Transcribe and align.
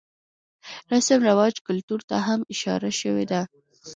رسم 0.91 1.19
رواج 1.29 1.53
،کلتور 1.67 2.01
ته 2.09 2.15
هم 2.27 2.39
اشاره 2.53 2.91
شوې 3.01 3.25
ده. 3.31 3.41